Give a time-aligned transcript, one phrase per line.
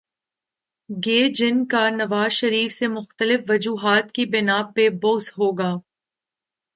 [0.89, 5.71] گے جن کا نواز شریف سے مختلف وجوہات کی بناء پہ بغض ہو گا۔